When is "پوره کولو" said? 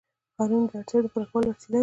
1.13-1.49